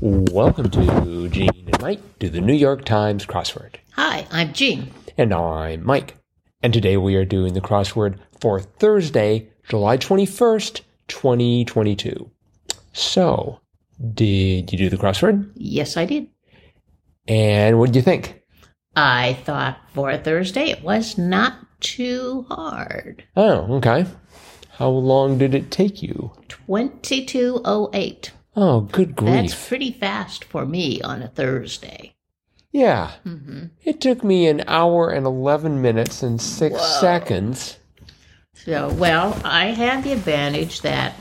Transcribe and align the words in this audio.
Welcome 0.00 0.70
to 0.70 1.28
Jean 1.28 1.50
and 1.66 1.80
Mike 1.80 2.18
to 2.18 2.28
the 2.28 2.40
New 2.40 2.52
York 2.52 2.84
Times 2.84 3.24
crossword. 3.24 3.76
Hi, 3.92 4.26
I'm 4.32 4.52
Jean. 4.52 4.90
And 5.16 5.32
I'm 5.32 5.86
Mike. 5.86 6.16
And 6.62 6.72
today 6.72 6.96
we 6.96 7.14
are 7.14 7.24
doing 7.24 7.54
the 7.54 7.60
crossword 7.60 8.18
for 8.40 8.58
Thursday, 8.60 9.50
July 9.68 9.96
21st, 9.96 10.80
2022. 11.06 12.28
So, 12.92 13.60
did 14.14 14.72
you 14.72 14.78
do 14.78 14.88
the 14.90 14.96
crossword? 14.96 15.50
Yes, 15.54 15.96
I 15.96 16.06
did. 16.06 16.28
And 17.28 17.78
what 17.78 17.86
did 17.86 17.96
you 17.96 18.02
think? 18.02 18.42
I 18.96 19.34
thought 19.44 19.78
for 19.94 20.10
a 20.10 20.18
Thursday 20.18 20.70
it 20.70 20.82
was 20.82 21.16
not 21.16 21.54
too 21.80 22.46
hard. 22.48 23.24
Oh, 23.36 23.76
okay. 23.76 24.06
How 24.70 24.88
long 24.88 25.38
did 25.38 25.54
it 25.54 25.70
take 25.70 26.02
you? 26.02 26.32
2208. 26.48 28.32
Oh, 28.56 28.82
good 28.82 29.16
grief. 29.16 29.32
That's 29.32 29.68
pretty 29.68 29.92
fast 29.92 30.44
for 30.44 30.64
me 30.64 31.00
on 31.02 31.22
a 31.22 31.28
Thursday. 31.28 32.14
Yeah. 32.72 33.12
hmm 33.22 33.66
It 33.84 34.00
took 34.00 34.24
me 34.24 34.46
an 34.48 34.64
hour 34.66 35.10
and 35.10 35.26
11 35.26 35.80
minutes 35.80 36.22
and 36.22 36.40
six 36.40 36.74
Whoa. 36.76 37.00
seconds. 37.00 37.78
So, 38.54 38.92
well, 38.94 39.40
I 39.44 39.66
had 39.66 40.04
the 40.04 40.12
advantage 40.12 40.80
that 40.82 41.14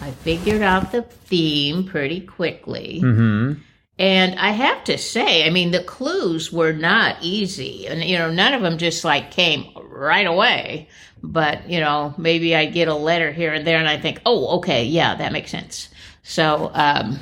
I 0.00 0.10
figured 0.10 0.62
out 0.62 0.92
the 0.92 1.02
theme 1.02 1.84
pretty 1.84 2.20
quickly. 2.20 3.00
hmm. 3.00 3.54
And 3.98 4.38
I 4.38 4.50
have 4.50 4.84
to 4.84 4.98
say, 4.98 5.46
I 5.46 5.50
mean, 5.50 5.70
the 5.70 5.82
clues 5.82 6.52
were 6.52 6.72
not 6.74 7.16
easy. 7.22 7.86
And, 7.86 8.04
you 8.04 8.18
know, 8.18 8.30
none 8.30 8.52
of 8.52 8.60
them 8.60 8.76
just 8.76 9.04
like 9.04 9.30
came 9.30 9.72
right 9.90 10.26
away. 10.26 10.88
But, 11.22 11.68
you 11.68 11.80
know, 11.80 12.14
maybe 12.18 12.54
I 12.54 12.66
get 12.66 12.88
a 12.88 12.94
letter 12.94 13.32
here 13.32 13.54
and 13.54 13.66
there 13.66 13.78
and 13.78 13.88
I 13.88 13.96
think, 13.96 14.20
oh, 14.26 14.58
okay, 14.58 14.84
yeah, 14.84 15.14
that 15.14 15.32
makes 15.32 15.50
sense. 15.50 15.88
So, 16.28 16.72
um, 16.74 17.20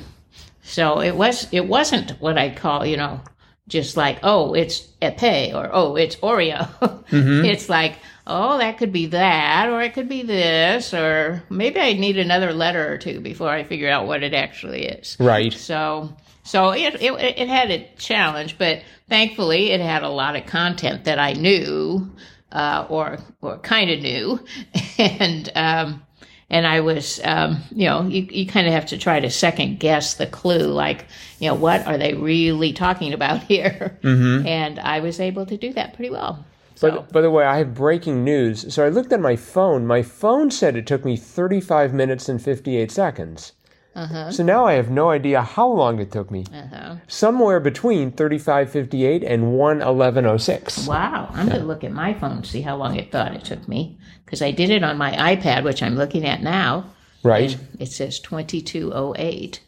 so 0.63 0.99
it 0.99 1.15
was, 1.15 1.47
it 1.51 1.67
wasn't 1.67 2.19
what 2.19 2.39
I 2.39 2.49
call, 2.49 2.85
you 2.87 2.97
know, 2.97 3.21
just 3.67 3.95
like, 3.95 4.17
oh, 4.23 4.55
it's 4.55 4.87
epe 4.99 5.53
or 5.53 5.69
oh, 5.71 5.95
it's 5.95 6.15
Oreo. 6.17 6.67
It's 7.45 7.69
like, 7.69 7.99
oh, 8.25 8.57
that 8.57 8.79
could 8.79 8.91
be 8.91 9.05
that, 9.07 9.69
or 9.69 9.81
it 9.83 9.93
could 9.93 10.09
be 10.09 10.23
this, 10.23 10.91
or 10.93 11.43
maybe 11.51 11.79
I 11.79 11.93
need 11.93 12.17
another 12.17 12.51
letter 12.51 12.91
or 12.91 12.97
two 12.97 13.19
before 13.19 13.49
I 13.49 13.63
figure 13.63 13.89
out 13.89 14.07
what 14.07 14.23
it 14.23 14.33
actually 14.33 14.85
is. 14.85 15.15
Right. 15.19 15.53
So, 15.53 16.15
so 16.43 16.71
it, 16.71 16.95
it 16.95 17.11
it 17.11 17.47
had 17.47 17.69
a 17.69 17.87
challenge, 17.97 18.57
but 18.57 18.81
thankfully 19.07 19.71
it 19.71 19.81
had 19.81 20.01
a 20.01 20.09
lot 20.09 20.35
of 20.35 20.47
content 20.47 21.05
that 21.05 21.19
I 21.19 21.33
knew, 21.33 22.11
uh, 22.51 22.87
or 22.89 23.19
or 23.41 23.59
kind 23.59 23.91
of 23.91 23.99
knew, 24.01 24.39
and 24.97 25.51
um, 25.55 26.03
and 26.49 26.67
I 26.67 26.81
was, 26.81 27.19
um, 27.23 27.61
you 27.71 27.85
know, 27.85 28.03
you 28.03 28.27
you 28.29 28.45
kind 28.45 28.67
of 28.67 28.73
have 28.73 28.85
to 28.87 28.97
try 28.97 29.19
to 29.19 29.29
second 29.29 29.79
guess 29.79 30.15
the 30.15 30.27
clue, 30.27 30.67
like, 30.67 31.05
you 31.39 31.49
know, 31.49 31.55
what 31.55 31.85
are 31.87 31.97
they 31.97 32.13
really 32.13 32.71
talking 32.73 33.13
about 33.13 33.43
here? 33.51 33.97
Mm-hmm. 34.03 34.47
And 34.47 34.79
I 34.79 34.99
was 34.99 35.19
able 35.19 35.45
to 35.47 35.57
do 35.57 35.73
that 35.73 35.95
pretty 35.95 36.11
well. 36.11 36.45
So, 36.75 36.91
But 36.91 37.11
by 37.11 37.21
the 37.21 37.31
way, 37.31 37.45
I 37.45 37.57
have 37.57 37.73
breaking 37.73 38.23
news. 38.23 38.73
So 38.73 38.85
I 38.85 38.89
looked 38.89 39.13
at 39.13 39.21
my 39.21 39.35
phone. 39.35 39.87
My 39.87 40.03
phone 40.03 40.51
said 40.51 40.75
it 40.75 40.85
took 40.85 41.05
me 41.05 41.15
35 41.15 41.93
minutes 41.93 42.27
and 42.27 42.41
58 42.41 42.91
seconds. 42.91 43.53
Uh-huh, 43.95 44.31
So 44.31 44.43
now 44.43 44.65
I 44.65 44.73
have 44.73 44.89
no 44.91 45.09
idea 45.09 45.41
how 45.41 45.67
long 45.67 45.99
it 45.99 46.11
took 46.11 46.29
me. 46.29 46.45
uh-huh. 46.53 46.97
Somewhere 47.07 47.59
between 47.59 48.11
35.58 48.11 49.23
and 49.25 49.43
111.06. 49.53 50.87
Wow, 50.87 51.29
I'm 51.33 51.47
going 51.47 51.59
to 51.61 51.65
look 51.65 51.83
at 51.83 51.91
my 51.91 52.13
phone 52.13 52.43
see 52.43 52.61
how 52.61 52.75
long 52.75 52.95
it 52.97 53.11
thought 53.11 53.33
it 53.33 53.45
took 53.45 53.67
me 53.67 53.97
because 54.25 54.41
I 54.41 54.51
did 54.51 54.69
it 54.69 54.83
on 54.83 54.97
my 54.97 55.11
iPad, 55.35 55.63
which 55.63 55.81
I'm 55.81 55.95
looking 55.95 56.25
at 56.25 56.41
now. 56.43 56.91
Right. 57.23 57.57
It 57.79 57.87
says 57.87 58.19
2208. 58.19 59.61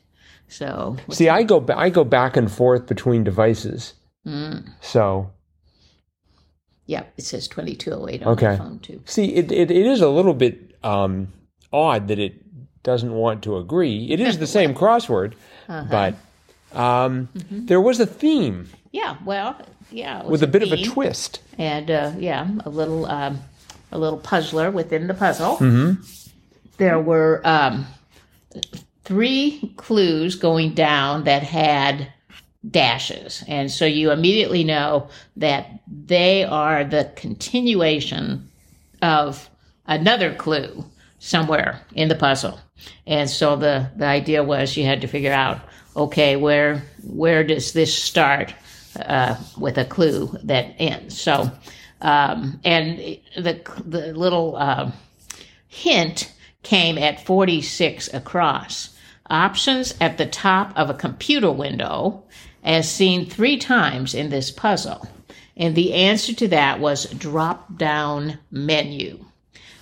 So, 0.50 0.95
See, 1.09 1.28
I 1.30 1.44
go 1.44 1.59
ba- 1.59 1.78
I 1.78 1.89
go 1.89 2.03
back 2.03 2.38
and 2.38 2.50
forth 2.52 2.86
between 2.88 3.23
devices. 3.23 3.94
mm, 4.25 4.66
So 4.81 5.31
yeah, 6.86 7.03
it 7.17 7.23
says 7.25 7.47
2208 7.50 8.23
on 8.23 8.34
Okay. 8.34 8.47
my 8.52 8.57
phone 8.57 8.80
too. 8.80 9.01
see, 9.06 9.35
it 9.35 9.51
it, 9.51 9.72
it 9.72 9.85
is 9.85 10.00
a 10.01 10.07
little 10.09 10.34
bit 10.34 10.75
um, 10.84 11.34
odd 11.74 12.07
that 12.07 12.19
it 12.19 12.47
doesn't 12.88 13.14
want 13.14 13.44
to 13.44 13.58
agree. 13.58 14.08
It 14.09 14.20
is 14.20 14.40
the 14.44 14.48
same 14.48 14.74
crossword, 14.74 15.34
Uh-huh. 15.70 15.86
but 15.92 16.14
um, 16.74 17.28
Mm-hmm. 17.36 17.66
there 17.68 17.81
was 17.81 18.00
a 18.00 18.06
theme 18.06 18.70
Yeah, 18.92 19.18
well, 19.25 19.56
yeah. 19.92 20.24
with 20.24 20.42
a 20.42 20.48
bit 20.48 20.64
of 20.64 20.72
a 20.72 20.81
twist. 20.81 21.42
and 21.58 21.92
uh, 21.92 22.12
yeah, 22.18 22.48
a 22.66 22.70
little 22.70 23.06
um, 23.06 23.40
a 23.92 23.98
little 23.98 24.20
puzzler 24.20 24.72
within 24.72 25.08
the 25.08 25.14
puzzle. 25.14 25.58
Mm-hmm. 25.58 26.02
There 26.78 27.00
were 27.00 27.42
um, 27.44 27.86
three 29.04 29.74
clues 29.78 30.36
going 30.36 30.74
down 30.74 31.24
that 31.25 31.44
had 31.44 32.12
dashes, 32.69 33.44
and 33.48 33.72
so 33.72 33.86
you 33.86 34.12
immediately 34.12 34.64
know 34.64 35.09
that 35.38 35.80
they 35.88 36.44
are 36.44 36.84
the 36.84 37.12
continuation 37.16 38.50
of 39.02 39.50
another 39.86 40.34
clue 40.36 40.84
somewhere 41.19 41.81
in 41.96 42.08
the 42.09 42.16
puzzle. 42.16 42.59
And 43.05 43.29
so 43.29 43.55
the 43.55 43.89
the 43.95 44.05
idea 44.05 44.43
was 44.43 44.77
you 44.77 44.85
had 44.85 45.01
to 45.01 45.07
figure 45.07 45.33
out 45.33 45.59
okay 45.95 46.35
where 46.35 46.83
where 47.03 47.43
does 47.43 47.73
this 47.73 47.95
start 47.95 48.53
uh, 48.99 49.35
with 49.57 49.77
a 49.77 49.85
clue 49.85 50.35
that 50.43 50.75
ends. 50.79 51.19
So 51.19 51.51
um, 52.01 52.59
and 52.63 52.97
the 53.35 53.61
the 53.85 54.13
little 54.13 54.55
uh, 54.55 54.91
hint 55.67 56.33
came 56.63 56.97
at 56.97 57.25
46 57.25 58.13
across. 58.13 58.94
Options 59.29 59.94
at 59.99 60.17
the 60.17 60.25
top 60.25 60.71
of 60.77 60.89
a 60.89 60.94
computer 60.94 61.51
window, 61.51 62.23
as 62.63 62.89
seen 62.89 63.25
three 63.25 63.57
times 63.57 64.13
in 64.13 64.29
this 64.29 64.51
puzzle. 64.51 65.07
And 65.57 65.75
the 65.75 65.94
answer 65.94 66.33
to 66.35 66.47
that 66.49 66.79
was 66.79 67.05
drop 67.11 67.77
down 67.77 68.39
menu. 68.51 69.25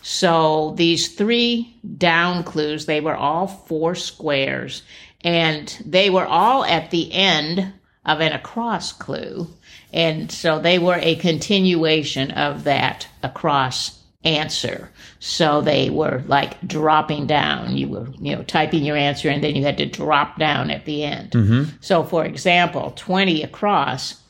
So 0.07 0.75
these 0.77 1.15
three 1.15 1.75
down 1.97 2.43
clues, 2.43 2.85
they 2.85 3.01
were 3.01 3.15
all 3.15 3.47
four 3.47 3.95
squares 3.95 4.83
and 5.21 5.75
they 5.83 6.11
were 6.11 6.27
all 6.27 6.63
at 6.63 6.91
the 6.91 7.11
end 7.11 7.73
of 8.05 8.21
an 8.21 8.31
across 8.31 8.93
clue. 8.93 9.47
And 9.91 10.31
so 10.31 10.59
they 10.59 10.77
were 10.77 10.99
a 11.01 11.15
continuation 11.15 12.29
of 12.29 12.65
that 12.65 13.07
across 13.23 13.99
answer. 14.23 14.91
So 15.17 15.61
they 15.61 15.89
were 15.89 16.21
like 16.27 16.61
dropping 16.67 17.25
down. 17.25 17.75
You 17.75 17.87
were, 17.87 18.07
you 18.21 18.35
know, 18.35 18.43
typing 18.43 18.85
your 18.85 18.97
answer 18.97 19.29
and 19.29 19.43
then 19.43 19.55
you 19.55 19.63
had 19.63 19.79
to 19.79 19.87
drop 19.87 20.37
down 20.37 20.69
at 20.69 20.85
the 20.85 21.03
end. 21.03 21.31
Mm-hmm. 21.31 21.77
So 21.81 22.03
for 22.03 22.23
example, 22.25 22.93
20 22.95 23.41
across 23.41 24.21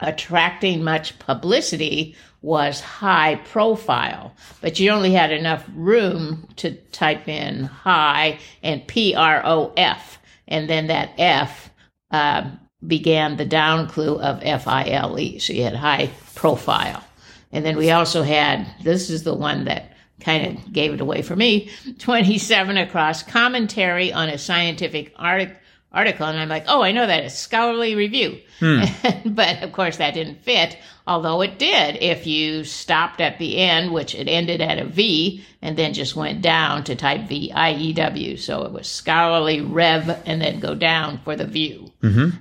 attracting 0.00 0.82
much 0.82 1.18
publicity 1.18 2.16
was 2.42 2.80
high 2.80 3.36
profile, 3.36 4.34
but 4.60 4.78
you 4.78 4.90
only 4.90 5.12
had 5.12 5.30
enough 5.30 5.64
room 5.74 6.48
to 6.56 6.74
type 6.92 7.28
in 7.28 7.64
high 7.64 8.38
and 8.62 8.86
P 8.86 9.14
R 9.14 9.42
O 9.44 9.72
F, 9.76 10.18
and 10.48 10.68
then 10.68 10.86
that 10.86 11.12
F 11.18 11.70
uh, 12.10 12.50
began 12.86 13.36
the 13.36 13.44
down 13.44 13.88
clue 13.88 14.18
of 14.18 14.40
F 14.42 14.66
I 14.66 14.88
L 14.88 15.18
E. 15.18 15.38
So 15.38 15.52
you 15.52 15.64
had 15.64 15.74
high 15.74 16.10
profile. 16.34 17.04
And 17.52 17.64
then 17.64 17.76
we 17.76 17.90
also 17.90 18.22
had 18.22 18.66
this 18.82 19.10
is 19.10 19.24
the 19.24 19.34
one 19.34 19.64
that 19.64 19.92
kind 20.20 20.58
of 20.58 20.72
gave 20.72 20.92
it 20.94 21.00
away 21.00 21.22
for 21.22 21.34
me 21.34 21.70
27 21.98 22.76
across 22.76 23.22
commentary 23.22 24.12
on 24.12 24.28
a 24.28 24.38
scientific 24.38 25.12
article 25.16 25.56
article 25.92 26.26
and 26.26 26.38
I'm 26.38 26.48
like, 26.48 26.64
oh, 26.68 26.82
I 26.82 26.92
know 26.92 27.06
that 27.06 27.24
it's 27.24 27.34
scholarly 27.38 27.94
review. 27.94 28.38
but 29.24 29.62
of 29.62 29.72
course 29.72 29.96
that 29.96 30.14
didn't 30.14 30.42
fit, 30.44 30.76
although 31.06 31.40
it 31.40 31.58
did 31.58 31.96
if 31.96 32.26
you 32.26 32.62
stopped 32.64 33.20
at 33.20 33.38
the 33.38 33.56
end, 33.58 33.92
which 33.92 34.14
it 34.14 34.28
ended 34.28 34.60
at 34.60 34.78
a 34.78 34.84
V 34.84 35.44
and 35.62 35.76
then 35.76 35.92
just 35.94 36.14
went 36.14 36.42
down 36.42 36.84
to 36.84 36.94
type 36.94 37.28
V 37.28 37.50
I 37.52 37.72
E 37.72 37.92
W. 37.94 38.36
So 38.36 38.62
it 38.62 38.72
was 38.72 38.86
scholarly 38.86 39.60
rev 39.62 40.22
and 40.26 40.40
then 40.40 40.60
go 40.60 40.74
down 40.74 41.18
for 41.24 41.34
the 41.36 41.46
view. 41.46 41.90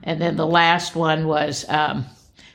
And 0.03 0.21
then 0.21 0.35
the 0.35 0.45
last 0.47 0.95
one 0.95 1.25
was 1.25 1.65
um, 1.69 2.05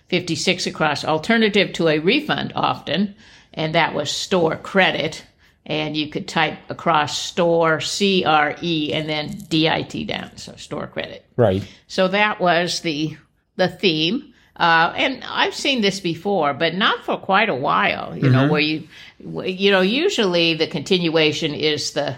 56 0.08 0.67
across 0.67 1.05
alternative 1.05 1.73
to 1.75 1.88
a 1.88 1.99
refund 1.99 2.52
often, 2.55 3.14
and 3.52 3.75
that 3.75 3.94
was 3.94 4.11
store 4.11 4.56
credit. 4.56 5.25
And 5.66 5.96
you 5.96 6.11
could 6.11 6.28
type 6.28 6.58
across 6.69 7.19
store 7.19 7.81
C 7.81 8.22
R 8.25 8.55
E 8.61 8.93
and 8.93 9.08
then 9.08 9.28
D 9.49 9.66
I 9.69 9.81
T 9.81 10.05
down, 10.05 10.37
so 10.37 10.55
store 10.56 10.87
credit. 10.87 11.25
Right. 11.37 11.66
So 11.87 12.08
that 12.08 12.38
was 12.38 12.81
the 12.81 13.16
the 13.56 13.69
theme. 13.69 14.34
Uh, 14.56 14.93
and 14.94 15.25
I've 15.25 15.55
seen 15.55 15.81
this 15.81 16.00
before, 16.00 16.55
but 16.55 16.75
not 16.75 17.05
for 17.05 17.16
quite 17.16 17.49
a 17.49 17.55
while. 17.55 18.16
You 18.16 18.31
know, 18.31 18.49
where 18.49 18.61
you, 18.61 18.87
you 19.19 19.70
know, 19.70 19.81
usually 19.81 20.55
the 20.55 20.66
continuation 20.69 21.55
is 21.55 21.93
the 21.93 22.16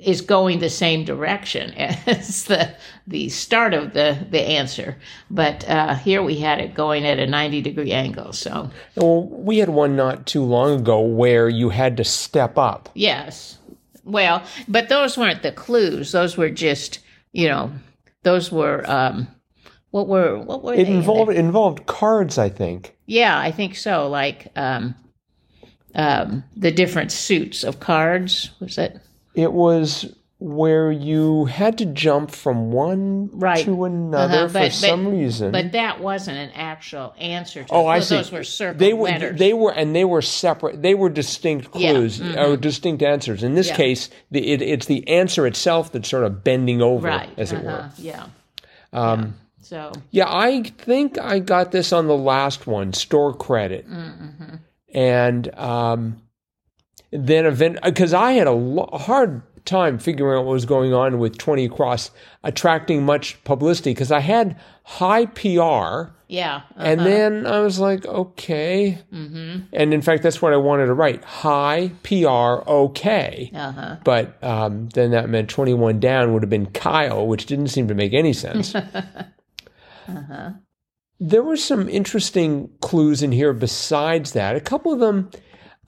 is 0.00 0.20
going 0.20 0.58
the 0.58 0.68
same 0.68 1.04
direction 1.04 1.72
as 1.74 2.44
the 2.44 2.74
the 3.06 3.28
start 3.30 3.72
of 3.74 3.92
the 3.94 4.26
the 4.30 4.40
answer. 4.40 4.96
But 5.30 5.68
uh, 5.68 5.94
here 5.94 6.22
we 6.22 6.36
had 6.38 6.60
it 6.60 6.74
going 6.74 7.06
at 7.06 7.18
a 7.18 7.26
ninety 7.26 7.62
degree 7.62 7.92
angle. 7.92 8.32
So 8.32 8.70
Well, 8.96 9.24
we 9.28 9.58
had 9.58 9.70
one 9.70 9.96
not 9.96 10.26
too 10.26 10.42
long 10.44 10.80
ago 10.80 11.00
where 11.00 11.48
you 11.48 11.70
had 11.70 11.96
to 11.96 12.04
step 12.04 12.58
up. 12.58 12.88
yes, 12.94 13.58
well, 14.04 14.42
but 14.68 14.88
those 14.88 15.16
weren't 15.16 15.42
the 15.42 15.52
clues. 15.52 16.12
Those 16.12 16.36
were 16.36 16.50
just 16.50 17.00
you 17.32 17.48
know 17.48 17.70
those 18.22 18.52
were 18.52 18.84
um, 18.90 19.28
what 19.92 20.08
were 20.08 20.38
what 20.38 20.62
were 20.62 20.74
It 20.74 20.84
they? 20.86 20.92
involved 20.92 21.30
it 21.30 21.36
involved 21.38 21.86
cards, 21.86 22.36
I 22.38 22.50
think. 22.50 22.96
Yeah, 23.06 23.38
I 23.38 23.50
think 23.50 23.76
so. 23.76 24.08
Like 24.08 24.48
um, 24.56 24.94
um, 25.94 26.44
the 26.56 26.70
different 26.70 27.12
suits 27.12 27.64
of 27.64 27.80
cards. 27.80 28.50
Was 28.60 28.76
it? 28.78 28.98
It 29.34 29.52
was 29.52 30.14
where 30.38 30.90
you 30.90 31.44
had 31.44 31.76
to 31.76 31.84
jump 31.84 32.30
from 32.30 32.72
one 32.72 33.28
Right. 33.34 33.62
to 33.66 33.84
another 33.84 34.38
Uh-huh, 34.38 34.48
for 34.48 34.52
but- 34.60 34.72
some 34.72 35.06
reason. 35.08 35.52
But 35.52 35.72
that 35.72 36.00
wasn't 36.00 36.38
an 36.38 36.48
actual 36.54 37.12
answer 37.18 37.62
to 37.62 37.68
Oh, 37.74 37.86
I 37.86 37.98
those, 37.98 38.08
see. 38.08 38.16
Those 38.16 38.32
were 38.32 38.44
circle 38.44 38.78
they 38.78 38.94
were 38.94 39.08
letters. 39.08 39.38
they 39.38 39.52
were 39.52 39.70
and 39.70 39.94
they 39.94 40.06
were 40.06 40.22
separate. 40.22 40.80
They 40.80 40.94
were 40.94 41.10
distinct 41.10 41.68
Yeah, 41.74 41.92
clues 41.92 42.22
or 42.22 42.56
distinct 42.56 43.02
answers. 43.02 43.42
In 43.42 43.54
this 43.54 43.68
Yeah. 43.68 43.76
case, 43.76 44.08
the, 44.30 44.50
it, 44.52 44.62
it's 44.62 44.86
the 44.86 45.06
answer 45.08 45.46
itself 45.46 45.92
that's 45.92 46.08
sort 46.08 46.24
of 46.24 46.42
bending 46.42 46.80
over, 46.80 47.08
right. 47.08 47.28
as 47.36 47.52
it 47.52 47.56
uh-huh, 47.56 47.66
were. 47.66 47.90
Yeah. 47.98 48.24
Um, 48.94 49.34
So 49.62 49.92
Yeah, 50.10 50.24
I 50.26 50.62
think 50.78 51.18
I 51.18 51.38
got 51.38 51.70
this 51.70 51.92
on 51.92 52.06
the 52.06 52.16
last 52.16 52.66
one, 52.66 52.94
store 52.94 53.34
credit, 53.34 53.86
mm-hmm. 53.86 54.54
and 54.94 55.54
um, 55.58 56.22
then 57.12 57.46
event 57.46 57.78
because 57.82 58.14
I 58.14 58.32
had 58.32 58.46
a 58.46 58.52
lo- 58.52 58.88
hard 58.92 59.42
time 59.64 59.98
figuring 59.98 60.38
out 60.38 60.46
what 60.46 60.52
was 60.52 60.64
going 60.64 60.94
on 60.94 61.18
with 61.18 61.36
Twenty 61.38 61.64
Across 61.66 62.10
attracting 62.44 63.04
much 63.04 63.42
publicity 63.44 63.90
because 63.90 64.10
I 64.10 64.20
had 64.20 64.58
high 64.84 65.26
PR. 65.26 66.12
yeah. 66.26 66.62
uh, 66.76 66.82
And 66.82 67.00
then 67.00 67.46
I 67.46 67.60
was 67.60 67.78
like, 67.78 68.04
okay. 68.06 68.98
Mm-hmm. 69.12 69.66
And 69.72 69.94
in 69.94 70.02
fact, 70.02 70.22
that's 70.22 70.40
what 70.42 70.52
I 70.52 70.56
wanted 70.56 70.86
to 70.86 70.94
write 70.94 71.22
high 71.24 71.92
PR, 72.02 72.68
okay. 72.68 73.52
uh-huh. 73.54 73.96
But 74.02 74.42
um, 74.42 74.88
then 74.88 75.10
that 75.12 75.28
meant 75.28 75.48
21 75.50 76.00
down 76.00 76.32
would 76.32 76.42
have 76.42 76.50
been 76.50 76.66
Kyle, 76.72 77.26
which 77.26 77.46
didn't 77.46 77.68
seem 77.68 77.86
to 77.88 77.94
make 77.94 78.12
any 78.14 78.32
sense. 78.32 78.74
Uh-huh. 80.08 80.50
There 81.20 81.42
were 81.42 81.56
some 81.56 81.88
interesting 81.88 82.70
clues 82.80 83.22
in 83.22 83.30
here 83.30 83.52
besides 83.52 84.32
that. 84.32 84.56
A 84.56 84.60
couple 84.60 84.92
of 84.92 84.98
them, 84.98 85.30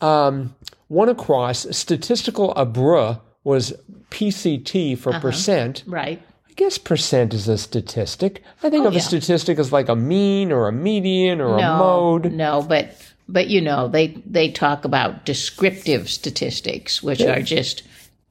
um, 0.02 0.54
one 0.88 1.08
across, 1.08 1.66
statistical 1.76 2.52
abra 2.56 3.20
was 3.44 3.72
PCT 4.10 4.92
Uh-huh. 4.94 5.02
for 5.02 5.20
percent. 5.20 5.84
Right. 5.86 6.20
I 6.48 6.52
guess 6.54 6.76
percent 6.76 7.32
is 7.32 7.48
a 7.48 7.56
statistic. 7.56 8.42
I 8.62 8.68
think 8.68 8.84
of 8.84 8.92
Oh, 8.92 8.94
yeah. 8.94 8.98
a 8.98 9.02
statistic 9.02 9.58
as 9.58 9.72
like 9.72 9.88
a 9.88 9.96
mean 9.96 10.52
or 10.52 10.68
a 10.68 10.72
median 10.72 11.40
or 11.40 11.56
no, 11.56 11.72
a 11.74 11.78
mode. 11.78 12.32
No, 12.32 12.62
but 12.62 12.94
but 13.28 13.46
you 13.48 13.60
know 13.62 13.88
they 13.88 14.08
they 14.26 14.50
talk 14.50 14.84
about 14.84 15.24
descriptive 15.24 16.10
statistics, 16.10 17.02
which 17.02 17.22
are 17.22 17.40
just 17.40 17.84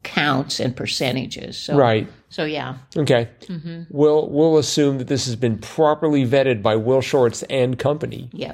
counts 0.04 0.60
and 0.60 0.76
percentages. 0.76 1.58
So 1.58 1.76
Right. 1.76 2.08
So 2.30 2.46
yeah. 2.46 2.78
Okay. 2.96 3.28
Mm-hmm. 3.48 3.84
We'll 3.90 4.30
we'll 4.30 4.58
assume 4.60 5.00
that 5.00 5.08
this 5.08 5.26
has 5.26 5.36
been 5.36 5.58
properly 5.58 6.24
vetted 6.26 6.62
by 6.62 6.76
Will 6.76 7.02
Shortz 7.02 7.44
and 7.50 7.78
company. 7.80 8.30
Yeah. 8.34 8.54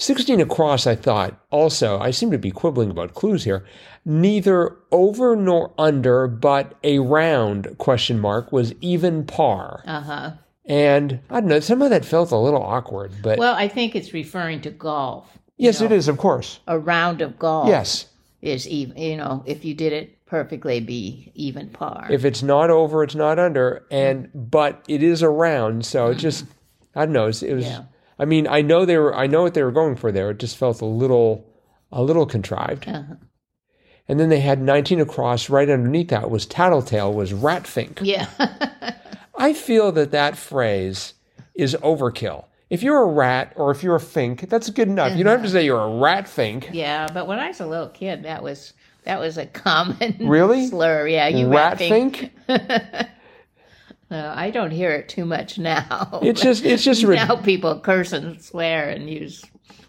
16 0.00 0.40
across, 0.40 0.86
I 0.86 0.94
thought, 0.94 1.38
also, 1.50 1.98
I 1.98 2.12
seem 2.12 2.30
to 2.30 2.38
be 2.38 2.52
quibbling 2.52 2.90
about 2.90 3.14
clues 3.14 3.42
here. 3.42 3.64
Neither 4.04 4.76
over 4.92 5.34
nor 5.34 5.72
under, 5.76 6.28
but 6.28 6.74
a 6.84 7.00
round 7.00 7.76
question 7.78 8.20
mark, 8.20 8.52
was 8.52 8.72
even 8.80 9.24
par. 9.26 9.82
Uh 9.86 10.00
huh. 10.00 10.30
And 10.64 11.18
I 11.30 11.40
don't 11.40 11.48
know, 11.48 11.58
some 11.60 11.82
of 11.82 11.90
that 11.90 12.04
felt 12.04 12.30
a 12.30 12.36
little 12.36 12.62
awkward, 12.62 13.12
but 13.22 13.38
Well, 13.38 13.54
I 13.56 13.66
think 13.66 13.96
it's 13.96 14.12
referring 14.14 14.60
to 14.62 14.70
golf. 14.70 15.36
yes, 15.56 15.80
it 15.80 15.90
is, 15.90 16.06
of 16.06 16.16
course. 16.16 16.60
A 16.68 16.78
round 16.78 17.20
of 17.20 17.36
golf 17.38 17.68
Yes. 17.68 18.06
is 18.40 18.68
even. 18.68 18.96
You 18.96 19.16
know, 19.16 19.42
if 19.46 19.64
you 19.64 19.74
did 19.74 19.92
it 19.92 20.24
perfectly, 20.26 20.78
be 20.78 21.32
even 21.34 21.70
par. 21.70 22.06
If 22.08 22.24
it's 22.24 22.42
not 22.42 22.70
over, 22.70 23.02
it's 23.02 23.16
not 23.16 23.38
under, 23.40 23.84
and 23.90 24.28
but 24.32 24.84
it 24.86 25.02
is 25.02 25.24
around, 25.24 25.84
so 25.84 26.08
it 26.10 26.18
just 26.18 26.44
I 26.94 27.04
don't 27.04 27.12
know. 27.14 27.24
It 27.24 27.26
was, 27.26 27.42
it 27.42 27.54
was 27.54 27.64
Yeah. 27.66 27.82
I 28.18 28.24
mean, 28.24 28.46
I 28.48 28.62
know 28.62 28.84
they 28.84 28.98
were 28.98 29.14
I 29.14 29.26
know 29.26 29.42
what 29.42 29.54
they 29.54 29.62
were 29.62 29.72
going 29.72 29.96
for 29.96 30.10
there. 30.12 30.30
It 30.30 30.38
just 30.38 30.56
felt 30.56 30.80
a 30.80 30.86
little 30.86 31.44
a 31.92 32.02
little 32.02 32.26
contrived. 32.26 32.88
Uh-huh. 32.88 33.14
And 34.10 34.18
then 34.18 34.30
they 34.30 34.40
had 34.40 34.60
19 34.62 35.00
across 35.00 35.50
right 35.50 35.68
underneath 35.68 36.08
that 36.08 36.30
was 36.30 36.46
tattletale 36.46 37.12
was 37.12 37.32
ratfink. 37.32 37.98
yeah. 38.02 38.28
I 39.38 39.52
feel 39.52 39.92
that 39.92 40.10
that 40.12 40.36
phrase 40.36 41.14
is 41.54 41.76
overkill. 41.82 42.46
If 42.70 42.82
you're 42.82 43.02
a 43.02 43.06
rat 43.06 43.52
or 43.56 43.70
if 43.70 43.82
you're 43.82 43.94
a 43.96 44.00
fink, 44.00 44.48
that's 44.50 44.68
good 44.70 44.88
enough. 44.88 45.16
You 45.16 45.24
don't 45.24 45.32
have 45.38 45.42
to 45.42 45.48
say 45.50 45.64
you're 45.64 45.80
a 45.80 45.98
rat 46.00 46.26
fink. 46.28 46.70
yeah. 46.72 47.06
But 47.12 47.26
when 47.26 47.38
I 47.38 47.48
was 47.48 47.60
a 47.60 47.66
little 47.66 47.88
kid, 47.88 48.24
that 48.24 48.42
was 48.42 48.72
that 49.04 49.20
was 49.20 49.38
a 49.38 49.46
common 49.46 50.16
Really? 50.20 50.66
slur. 50.70 51.06
Yeah. 51.06 51.28
You 51.28 51.48
rat 51.48 51.78
think. 51.78 52.32
fink? 52.46 53.08
Uh, 54.10 54.32
I 54.34 54.50
don't 54.50 54.70
hear 54.70 54.90
it 54.92 55.08
too 55.08 55.24
much 55.26 55.58
now. 55.58 56.20
It's 56.22 56.40
just 56.40 56.64
it's 56.64 56.82
just 56.82 57.02
now 57.06 57.36
people 57.36 57.78
curse 57.80 58.12
and 58.12 58.42
swear 58.42 58.88
and 58.88 59.08
use 59.08 59.44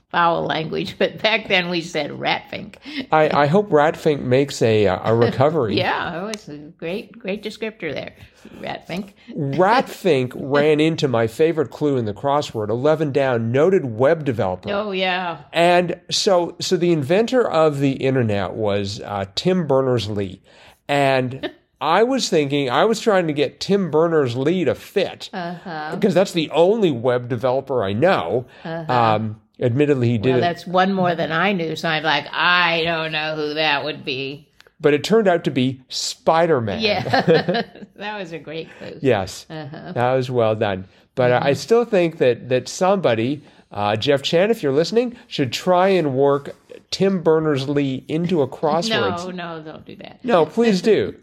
foul 0.10 0.44
language, 0.44 0.98
but 0.98 1.22
back 1.22 1.48
then 1.48 1.70
we 1.70 1.82
said 1.82 2.12
ratfink. 2.12 2.76
I, 3.12 3.44
I 3.44 3.46
hope 3.46 3.70
ratfink 3.70 4.22
makes 4.22 4.62
a 4.62 4.86
a 4.86 5.14
recovery. 5.16 5.78
Yeah, 5.78 6.24
it 6.24 6.26
was 6.26 6.50
a 6.50 6.58
great, 6.58 7.18
great 7.18 7.44
descriptor 7.44 7.94
there, 7.94 8.16
ratfink. 8.58 9.14
Ratfink 9.36 10.34
ran 10.36 10.80
into 10.80 11.08
my 11.08 11.28
favorite 11.28 11.70
clue 11.70 11.98
in 11.98 12.06
the 12.06 12.14
crossword, 12.14 12.70
11 12.70 13.12
down, 13.12 13.52
noted 13.52 13.86
web 13.86 14.26
developer. 14.26 14.70
Oh 14.72 14.92
yeah, 14.92 15.44
And 15.54 16.00
so, 16.10 16.56
so 16.60 16.76
the 16.76 16.92
inventor 16.92 17.50
of 17.50 17.80
the 17.80 17.94
internet 17.94 18.54
was 18.54 19.00
uh, 19.02 19.26
Tim 19.36 19.68
Berners-Lee. 19.68 20.42
And 20.88 21.52
I 21.82 22.04
was 22.04 22.30
thinking, 22.30 22.70
I 22.70 22.86
was 22.86 23.00
trying 23.00 23.28
to 23.28 23.34
get 23.34 23.60
Tim 23.60 23.90
Berners-Lee 23.90 24.66
to 24.66 24.76
fit 24.76 25.30
uh-huh. 25.32 25.96
because 25.96 26.14
that's 26.14 26.34
the 26.34 26.50
only 26.52 26.92
web 26.92 27.30
developer 27.30 27.84
I 27.84 27.94
know. 27.94 28.46
Um, 28.66 29.40
admittedly, 29.62 30.10
he 30.10 30.18
did 30.18 30.32
Well, 30.32 30.42
that's 30.42 30.68
one 30.68 30.94
more 30.94 31.16
than 31.16 31.32
I 31.32 31.54
knew. 31.54 31.76
So 31.78 31.88
I'm 31.88 32.04
like, 32.04 32.26
I 32.32 32.84
don't 32.84 33.12
know 33.14 33.36
who 33.36 33.54
that 33.54 33.84
would 33.86 34.04
be. 34.04 34.48
but 34.82 34.94
it 34.94 35.04
turned 35.06 35.28
out 35.28 35.44
to 35.46 35.52
be 35.52 35.82
Spider-Man. 35.90 36.82
Yeah, 36.82 37.04
that 37.96 38.20
was 38.20 38.32
a 38.34 38.40
great 38.40 38.68
clue. 38.78 38.98
Yes, 39.02 39.46
Uh-huh. 39.50 39.94
that 39.94 40.14
was 40.14 40.30
well 40.30 40.56
done. 40.56 40.86
But 41.16 41.32
uh, 41.32 41.40
I 41.44 41.54
still 41.54 41.86
think 41.86 42.18
that 42.20 42.50
that 42.50 42.68
somebody, 42.70 43.42
uh, 43.72 43.96
Jeff 43.96 44.22
Chen, 44.22 44.52
if 44.52 44.62
you're 44.64 44.72
listening, 44.74 45.18
should 45.28 45.52
try 45.54 45.90
and 45.90 46.14
work 46.14 46.56
Tim 46.92 47.22
Berners-Lee 47.24 48.04
into 48.08 48.42
a 48.42 48.48
crosswords. 48.48 49.26
No, 49.36 49.58
no, 49.58 49.64
don't 49.64 49.86
do 49.86 49.96
that. 49.98 50.24
No, 50.26 50.46
please 50.46 50.82
do. 50.82 51.16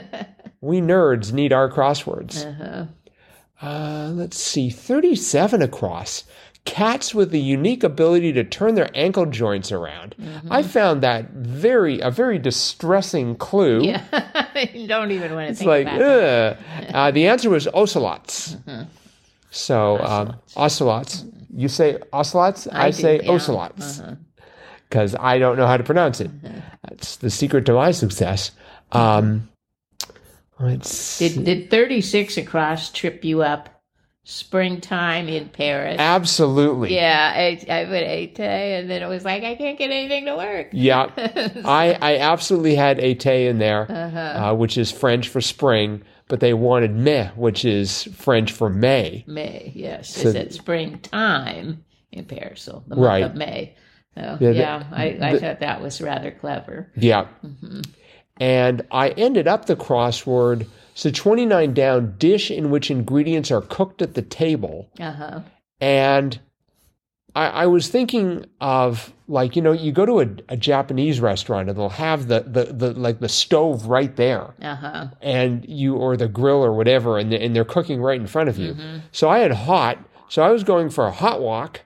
we 0.60 0.80
nerds 0.80 1.32
need 1.32 1.52
our 1.52 1.70
crosswords. 1.70 2.44
Uh-huh. 2.46 2.86
Uh, 3.66 4.08
let's 4.14 4.38
see, 4.38 4.70
37 4.70 5.62
across. 5.62 6.24
Cats 6.64 7.12
with 7.14 7.30
the 7.32 7.40
unique 7.40 7.82
ability 7.82 8.32
to 8.34 8.44
turn 8.44 8.74
their 8.76 8.88
ankle 8.94 9.26
joints 9.26 9.72
around. 9.72 10.14
Mm-hmm. 10.20 10.52
I 10.52 10.62
found 10.62 11.02
that 11.02 11.30
very 11.30 11.98
a 12.00 12.10
very 12.10 12.38
distressing 12.38 13.34
clue. 13.36 13.82
Yeah, 13.82 14.46
you 14.72 14.86
don't 14.86 15.10
even 15.10 15.34
want 15.34 15.46
to 15.46 15.50
It's 15.50 15.58
think 15.58 15.68
like, 15.68 15.86
about 15.88 16.00
it. 16.00 16.58
ugh. 16.58 16.86
Uh, 16.94 17.10
the 17.10 17.26
answer 17.26 17.50
was 17.50 17.66
ocelots. 17.68 18.56
So, 19.50 19.98
um, 19.98 20.36
ocelots. 20.56 21.24
You 21.54 21.68
say 21.68 21.98
ocelots, 22.12 22.66
I, 22.70 22.90
do, 22.90 22.96
say 22.96 23.20
yeah. 23.22 23.30
ocelots 23.32 24.00
Uh-huh. 24.00 24.14
because 24.88 25.14
I 25.18 25.38
don't 25.38 25.56
know 25.56 25.66
how 25.66 25.76
to 25.76 25.84
pronounce 25.84 26.20
it. 26.20 26.30
That's 26.88 27.16
the 27.16 27.28
secret 27.28 27.66
to 27.66 27.72
my 27.74 27.90
success. 27.90 28.52
Um, 28.92 29.48
let's 30.60 31.18
Did 31.18 31.44
did 31.44 31.70
36 31.70 32.36
across 32.36 32.90
trip 32.90 33.24
you 33.24 33.42
up? 33.42 33.68
Springtime 34.24 35.28
in 35.28 35.48
Paris. 35.48 35.96
absolutely. 35.98 36.94
Yeah, 36.94 37.32
I, 37.34 37.58
I 37.68 37.84
put 37.86 38.02
eight 38.04 38.36
today, 38.36 38.78
and 38.78 38.88
then 38.88 39.02
it 39.02 39.08
was 39.08 39.24
like 39.24 39.42
I 39.42 39.56
can't 39.56 39.76
get 39.76 39.90
anything 39.90 40.26
to 40.26 40.36
work. 40.36 40.68
Yeah, 40.70 41.10
I, 41.64 41.98
I 42.00 42.18
absolutely 42.18 42.76
had 42.76 42.98
été 42.98 43.48
in 43.48 43.58
there, 43.58 43.90
Uh-huh. 43.90 44.18
uh, 44.50 44.54
which 44.54 44.78
is 44.78 44.92
French 44.92 45.28
for 45.28 45.40
spring, 45.40 46.02
but 46.28 46.38
they 46.38 46.54
wanted 46.54 46.94
mai, 46.94 47.32
which 47.34 47.64
is 47.64 48.04
French 48.14 48.52
for 48.52 48.70
May. 48.70 49.24
May, 49.26 49.72
yes, 49.74 50.14
So- 50.14 50.28
it's 50.28 50.38
at 50.38 50.52
springtime 50.52 51.84
in 52.12 52.24
Paris, 52.24 52.62
so 52.62 52.84
the 52.86 52.94
Right. 52.94 53.22
month 53.22 53.32
of 53.32 53.38
May. 53.38 53.74
So, 54.14 54.38
Yeah, 54.40 54.50
yeah, 54.50 54.78
the- 54.88 54.96
I, 54.96 55.04
I 55.20 55.32
the- 55.32 55.40
thought 55.40 55.60
that 55.60 55.82
was 55.82 56.00
rather 56.00 56.30
clever. 56.30 56.92
Yeah. 56.94 57.26
Mm-hmm. 57.44 57.80
And 58.42 58.82
I 58.90 59.10
ended 59.10 59.46
up 59.46 59.66
the 59.66 59.76
crossword. 59.76 60.66
So 60.94 61.12
29 61.12 61.72
down, 61.74 62.16
dish 62.18 62.50
in 62.50 62.70
which 62.70 62.90
ingredients 62.90 63.52
are 63.52 63.60
cooked 63.60 64.02
at 64.02 64.14
the 64.14 64.22
table. 64.22 64.90
Uh 64.98 65.12
huh. 65.12 65.40
And 65.80 66.40
I, 67.36 67.46
I 67.46 67.66
was 67.66 67.86
thinking 67.86 68.46
of 68.60 69.12
like, 69.28 69.54
you 69.54 69.62
know, 69.62 69.70
you 69.70 69.92
go 69.92 70.04
to 70.04 70.20
a, 70.22 70.26
a 70.48 70.56
Japanese 70.56 71.20
restaurant 71.20 71.68
and 71.68 71.78
they'll 71.78 71.88
have 71.88 72.26
the, 72.26 72.40
the, 72.40 72.64
the 72.64 72.92
like 72.94 73.20
the 73.20 73.28
stove 73.28 73.86
right 73.86 74.14
there 74.16 74.54
Uh 74.60 74.74
huh. 74.74 75.06
and 75.20 75.64
you 75.68 75.94
or 75.94 76.16
the 76.16 76.28
grill 76.28 76.64
or 76.64 76.72
whatever 76.72 77.18
and, 77.18 77.32
and 77.32 77.54
they're 77.54 77.64
cooking 77.64 78.02
right 78.02 78.20
in 78.20 78.26
front 78.26 78.48
of 78.48 78.58
you. 78.58 78.74
Mm-hmm. 78.74 78.98
So 79.12 79.28
I 79.28 79.38
had 79.38 79.52
hot. 79.52 79.98
So 80.28 80.42
I 80.42 80.50
was 80.50 80.64
going 80.64 80.90
for 80.90 81.06
a 81.06 81.12
hot 81.12 81.40
uh, 81.40 81.84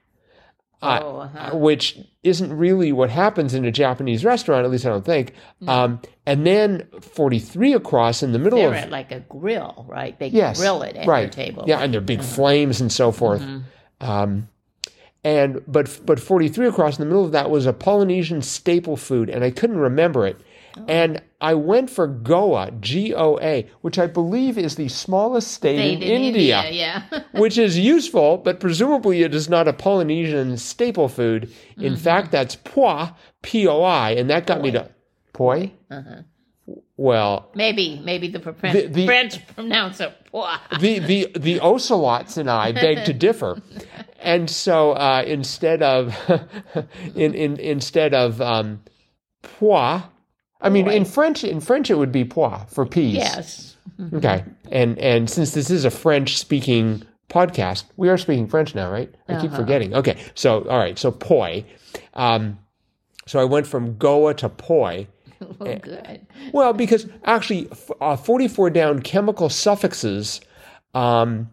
Oh, 0.83 1.21
uh-huh. 1.21 1.56
which 1.56 1.99
isn't 2.23 2.54
really 2.54 2.92
what 2.92 3.09
happens 3.09 3.54
in 3.54 3.64
a 3.64 3.73
Japanese 3.73 4.25
restaurant, 4.25 4.64
at 4.64 4.71
least 4.71 4.85
I 4.85 4.90
don't 4.90 5.04
think. 5.04 5.33
Um, 5.66 6.00
and 6.26 6.47
then 6.47 6.87
43 7.00 7.73
across 7.73 8.23
in 8.23 8.33
the 8.33 8.38
middle 8.38 8.59
They're 8.59 8.68
of 8.68 8.75
at 8.75 8.90
like 8.90 9.11
a 9.11 9.21
grill, 9.21 9.87
right? 9.88 10.18
They 10.18 10.28
yes, 10.28 10.59
grill 10.59 10.83
it 10.83 10.97
at 10.97 11.06
right. 11.06 11.23
your 11.23 11.30
table. 11.30 11.64
Yeah, 11.66 11.78
and 11.78 11.95
they're 11.95 12.02
big 12.02 12.23
flames 12.23 12.80
and 12.80 12.92
so 12.92 13.11
forth. 13.11 13.42
Um, 14.00 14.49
and 15.25 15.62
but 15.66 16.00
but 16.04 16.21
43 16.21 16.68
across 16.68 16.99
in 16.99 17.02
the 17.02 17.06
middle 17.06 17.25
of 17.25 17.33
that 17.33 17.50
was 17.50 17.66
a 17.66 17.73
Polynesian 17.73 18.42
staple 18.42 18.97
food, 18.97 19.30
and 19.30 19.42
I 19.42 19.50
couldn't 19.50 19.78
remember 19.78 20.26
it. 20.26 20.38
And 20.88 21.23
I 21.40 21.54
went 21.54 21.90
for 21.90 22.06
Goa, 22.06 22.71
G 22.80 23.14
O 23.14 23.38
A, 23.40 23.66
which 23.80 23.99
I 23.99 24.06
believe 24.06 24.59
is 24.59 24.76
the 24.76 24.88
smallest 24.88 25.50
state 25.52 25.78
in, 25.78 26.02
India, 26.02 26.64
yeah. 26.71 27.02
which 27.33 27.59
is 27.59 27.78
useful, 27.78 28.38
but 28.38 28.61
presumably 28.61 29.23
it 29.23 29.35
is 29.35 29.49
not 29.49 29.68
a 29.68 29.73
Polynesian 29.73 30.56
staple 30.59 31.09
food. 31.09 31.50
In 31.78 31.92
Mm-hmm. 31.95 32.02
fact, 32.02 32.30
that's 32.33 32.56
poi, 32.56 33.09
P 33.42 33.66
O 33.66 33.83
I, 33.83 34.11
and 34.11 34.28
that 34.30 34.47
got 34.47 34.61
me 34.61 34.71
to 34.73 34.88
poi. 35.33 35.73
Well, 36.97 37.50
maybe, 37.54 38.00
maybe 38.04 38.28
the, 38.28 38.40
French, 38.40 38.73
The- 38.75 38.87
the- 38.88 39.06
French 39.06 39.47
pronounce 39.54 40.00
it. 40.00 40.12
"Poi." 40.33 40.56
the 40.80 40.99
the 40.99 41.28
the 41.38 41.61
ocelots 41.61 42.37
and 42.37 42.50
I 42.50 42.73
beg 42.73 43.04
to 43.04 43.12
differ, 43.12 43.61
and 44.21 44.50
so 44.50 44.92
uh, 44.92 45.23
instead 45.26 45.83
of 45.83 46.14
in, 47.14 47.35
in 47.35 47.59
instead 47.61 48.14
of 48.14 48.40
um, 48.40 48.83
pois, 49.42 50.00
I 50.60 50.68
mean 50.68 50.88
in 50.88 51.04
French 51.04 51.44
in 51.44 51.60
French 51.60 51.90
it 51.90 51.96
would 51.98 52.12
be 52.12 52.25
pois 52.25 52.60
for 52.68 52.86
peas. 52.86 53.14
Yes. 53.14 53.72
Okay, 54.12 54.44
and 54.70 54.98
and 54.98 55.30
since 55.30 55.52
this 55.52 55.70
is 55.70 55.86
a 55.86 55.90
French 55.90 56.36
speaking 56.36 57.02
podcast, 57.30 57.84
we 57.96 58.10
are 58.10 58.18
speaking 58.18 58.46
French 58.46 58.75
now, 58.75 58.90
right? 58.90 59.14
I 59.26 59.40
keep 59.40 59.52
forgetting. 59.52 59.94
Okay, 59.94 60.18
so 60.34 60.68
all 60.68 60.78
right, 60.78 60.98
so 60.98 61.10
poi. 61.10 61.64
Um, 62.12 62.58
so 63.26 63.38
I 63.40 63.44
went 63.44 63.66
from 63.66 63.96
Goa 63.96 64.34
to 64.34 64.50
poi. 64.50 65.06
Oh, 65.40 65.46
good. 65.76 66.26
Well, 66.52 66.75
because 66.75 67.06
actually, 67.25 67.70
uh, 68.02 68.16
44 68.16 68.68
down 68.70 69.00
chemical 69.00 69.48
suffixes, 69.48 70.42
um, 70.92 71.48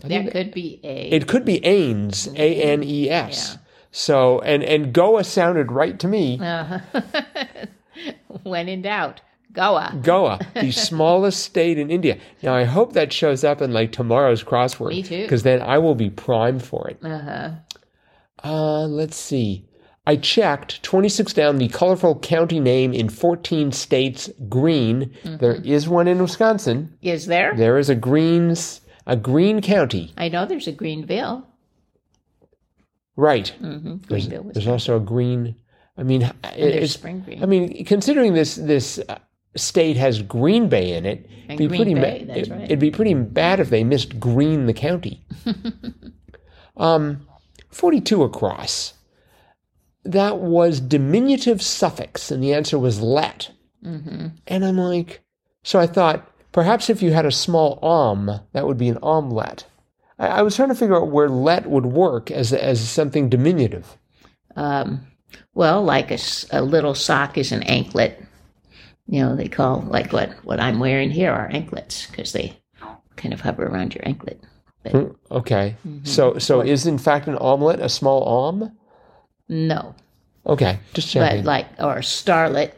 That 0.00 0.30
could 0.30 0.52
be 0.52 0.78
a. 0.84 1.08
it 1.10 1.26
could 1.26 1.44
be 1.44 1.64
ANES, 1.64 2.28
A 2.36 2.62
N 2.62 2.84
E 2.84 3.10
S. 3.10 3.58
So, 3.90 4.38
and, 4.40 4.62
and 4.62 4.92
Goa 4.92 5.24
sounded 5.24 5.72
right 5.72 5.98
to 5.98 6.06
me. 6.06 6.38
Uh, 6.38 6.80
when 8.42 8.68
in 8.68 8.82
doubt, 8.82 9.20
Goa. 9.52 9.98
Goa, 10.02 10.40
the 10.54 10.72
smallest 10.72 11.42
state 11.42 11.78
in 11.78 11.90
India. 11.90 12.18
Now, 12.42 12.54
I 12.54 12.64
hope 12.64 12.92
that 12.92 13.12
shows 13.12 13.44
up 13.44 13.62
in 13.62 13.72
like 13.72 13.92
tomorrow's 13.92 14.44
crossword. 14.44 14.90
Me 14.90 15.02
too. 15.02 15.22
Because 15.22 15.42
then 15.42 15.62
I 15.62 15.78
will 15.78 15.94
be 15.94 16.10
primed 16.10 16.62
for 16.62 16.88
it. 16.88 16.98
Uh-huh. 17.02 17.50
Uh, 18.44 18.86
let's 18.86 19.16
see. 19.16 19.66
I 20.08 20.16
checked 20.16 20.82
26 20.84 21.32
down 21.32 21.58
the 21.58 21.68
colorful 21.68 22.18
county 22.20 22.60
name 22.60 22.92
in 22.92 23.08
14 23.08 23.72
states, 23.72 24.30
green. 24.48 25.12
Mm-hmm. 25.24 25.38
There 25.38 25.56
is 25.56 25.88
one 25.88 26.06
in 26.06 26.22
Wisconsin. 26.22 26.96
Is 27.02 27.26
there? 27.26 27.54
There 27.56 27.76
is 27.78 27.88
a 27.88 27.96
greens 27.96 28.82
a 29.06 29.16
green 29.16 29.60
county. 29.60 30.12
I 30.18 30.28
know 30.28 30.46
there's 30.46 30.66
a 30.66 30.72
Greenville. 30.72 31.46
Right. 33.14 33.54
Mm-hmm. 33.62 33.96
Greenville 34.08 34.42
was. 34.42 34.54
there's 34.54 34.66
also 34.66 34.96
a 34.96 35.00
green. 35.00 35.56
I 35.98 36.02
mean, 36.02 36.30
it's. 36.44 37.04
I 37.04 37.46
mean, 37.46 37.84
considering 37.84 38.34
this 38.34 38.56
this 38.56 39.00
uh, 39.08 39.18
state 39.56 39.96
has 39.96 40.22
Green 40.22 40.68
Bay 40.68 40.92
in 40.94 41.06
it, 41.06 41.28
And 41.48 41.58
be 41.58 41.66
Green 41.68 41.78
pretty 41.78 41.94
Bay, 41.94 42.24
ma- 42.26 42.34
it, 42.34 42.48
right. 42.48 42.62
It'd 42.64 42.78
be 42.78 42.90
pretty 42.90 43.14
bad 43.14 43.60
if 43.60 43.70
they 43.70 43.84
missed 43.84 44.20
Green 44.20 44.66
the 44.66 44.74
county. 44.74 45.24
um, 46.76 47.26
forty-two 47.70 48.22
across. 48.22 48.94
That 50.04 50.38
was 50.38 50.80
diminutive 50.80 51.60
suffix, 51.62 52.30
and 52.30 52.42
the 52.42 52.54
answer 52.54 52.78
was 52.78 53.00
let. 53.00 53.50
mm-hmm. 53.84 54.28
And 54.46 54.64
I'm 54.64 54.78
like, 54.78 55.22
so 55.64 55.80
I 55.80 55.86
thought 55.88 56.30
perhaps 56.52 56.88
if 56.88 57.02
you 57.02 57.12
had 57.12 57.26
a 57.26 57.32
small 57.32 57.78
om, 57.82 58.40
that 58.52 58.66
would 58.66 58.78
be 58.78 58.88
an 58.88 58.98
omelette. 59.02 59.64
I, 60.18 60.28
I 60.28 60.42
was 60.42 60.54
trying 60.54 60.68
to 60.68 60.74
figure 60.74 60.96
out 60.96 61.10
where 61.10 61.28
let 61.28 61.66
would 61.68 61.86
work 61.86 62.30
as 62.30 62.52
as 62.52 62.86
something 62.86 63.28
diminutive. 63.28 63.96
um, 64.56 65.06
well, 65.54 65.82
like 65.82 66.10
a, 66.10 66.18
a 66.52 66.62
little 66.62 66.94
sock 66.94 67.36
is 67.38 67.52
an 67.52 67.62
anklet. 67.64 68.22
You 69.08 69.20
know, 69.22 69.36
they 69.36 69.48
call 69.48 69.82
like 69.82 70.12
what 70.12 70.30
what 70.44 70.60
I'm 70.60 70.78
wearing 70.80 71.10
here 71.10 71.32
are 71.32 71.48
anklets 71.52 72.06
because 72.06 72.32
they 72.32 72.56
kind 73.16 73.32
of 73.32 73.40
hover 73.40 73.64
around 73.66 73.94
your 73.94 74.06
anklet. 74.06 74.40
Hmm, 74.90 75.06
Okay, 75.30 75.76
Mm-hmm. 75.86 76.04
so 76.04 76.38
so 76.38 76.60
is 76.60 76.86
in 76.86 76.98
fact 76.98 77.26
an 77.28 77.36
omelet 77.38 77.80
a 77.80 77.88
small 77.88 78.22
om? 78.24 78.76
No, 79.48 79.94
Okay, 80.46 80.78
just 80.94 81.08
checking. 81.10 81.42
but 81.42 81.46
like 81.46 81.66
or 81.80 81.96
a 81.98 82.00
starlet. 82.02 82.72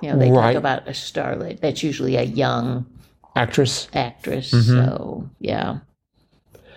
You 0.00 0.10
know, 0.12 0.18
they 0.18 0.30
Right. 0.32 0.52
talk 0.52 0.58
about 0.58 0.88
a 0.88 0.92
starlet. 0.92 1.60
That's 1.60 1.82
usually 1.84 2.16
a 2.16 2.22
young 2.24 2.86
Actress. 3.36 3.88
actress. 3.94 4.50
Mm-hmm. 4.52 4.84
So 4.84 5.30
yeah, 5.38 5.78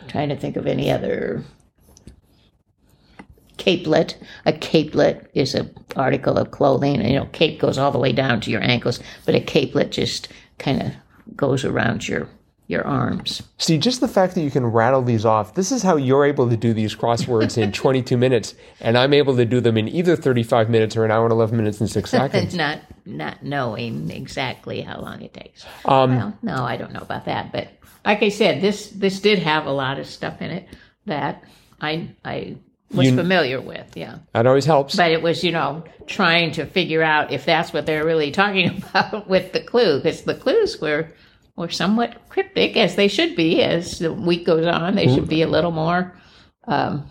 trying 0.08 0.30
to 0.30 0.36
think 0.36 0.58
of 0.58 0.68
any 0.68 0.92
other 0.92 1.44
capelet. 3.58 4.16
A 4.46 4.54
capelet 4.54 5.28
is 5.34 5.56
an 5.56 5.74
article 5.96 6.38
of 6.38 6.52
clothing. 6.52 7.02
You 7.06 7.20
know, 7.20 7.26
cape 7.32 7.60
goes 7.60 7.78
all 7.78 7.92
the 7.92 8.00
way 8.00 8.12
down 8.12 8.42
to 8.42 8.52
your 8.52 8.64
ankles, 8.64 9.00
but 9.26 9.36
a 9.36 9.40
capelet 9.42 9.92
just 9.92 10.28
kind 10.58 10.82
of 10.82 10.92
goes 11.36 11.66
around 11.66 12.08
your 12.08 12.28
your 12.68 12.84
arms. 12.84 13.44
See, 13.60 13.78
just 13.78 14.02
the 14.02 14.08
fact 14.08 14.34
that 14.34 14.42
you 14.42 14.50
can 14.50 14.66
rattle 14.66 15.04
these 15.04 15.24
off, 15.24 15.54
this 15.54 15.72
is 15.72 15.84
how 15.84 15.98
you're 15.98 16.26
able 16.26 16.50
to 16.50 16.58
do 16.58 16.74
these 16.74 16.96
crosswords 16.96 17.60
in 17.62 17.72
22 17.84 18.18
minutes, 18.18 18.56
and 18.82 18.98
I'm 18.98 19.14
able 19.14 19.36
to 19.36 19.46
do 19.46 19.62
them 19.62 19.78
in 19.78 19.88
either 19.88 20.16
35 20.16 20.68
minutes 20.68 20.98
or 20.98 21.06
an 21.06 21.12
hour 21.12 21.26
and 21.26 21.32
11 21.32 21.56
minutes 21.56 21.80
and 21.80 21.88
six 21.90 22.10
seconds. 22.22 22.56
not 22.56 22.80
not 23.06 23.44
knowing 23.44 24.10
exactly 24.10 24.82
how 24.82 25.00
long 25.00 25.22
it 25.22 25.34
takes. 25.34 25.64
Um, 25.86 26.16
Well, 26.16 26.38
no, 26.42 26.64
I 26.64 26.76
don't 26.76 26.92
know 26.92 27.02
about 27.02 27.26
that, 27.26 27.52
but 27.52 27.68
like 28.04 28.24
I 28.24 28.30
said, 28.30 28.62
this 28.62 28.88
this 28.90 29.20
did 29.20 29.40
have 29.40 29.68
a 29.68 29.72
lot 29.72 30.00
of 30.00 30.08
stuff 30.08 30.42
in 30.42 30.50
it 30.50 30.68
that 31.06 31.44
I 31.82 32.10
I 32.26 32.56
was 32.96 33.08
You- 33.08 33.16
familiar 33.16 33.62
with. 33.62 33.96
Yeah. 33.96 34.18
that 34.34 34.48
always 34.48 34.66
helps. 34.66 34.96
but 34.96 35.12
it 35.12 35.22
was 35.22 35.44
you 35.44 35.52
know 35.52 35.84
trying 36.08 36.52
to 36.54 36.66
figure 36.66 37.02
out 37.04 37.32
if 37.32 37.46
that's 37.46 37.74
what 37.74 37.86
they're 37.86 38.06
really 38.06 38.32
talking 38.32 38.84
about 38.90 39.28
with 39.30 39.52
the 39.54 39.62
clue 39.62 39.98
because 39.98 40.22
the 40.24 40.36
clues 40.36 40.80
were 40.82 41.08
were 41.56 41.70
somewhat 41.70 42.16
cryptic 42.30 42.76
as 42.78 42.96
they 42.96 43.08
should 43.08 43.36
be 43.36 43.62
as 43.64 44.00
the 44.00 44.12
week 44.14 44.46
goes 44.46 44.66
on 44.66 44.96
they 44.96 45.08
should 45.08 45.28
be 45.30 45.42
a 45.42 45.48
little 45.48 45.72
more 45.72 46.14
um, 46.68 47.10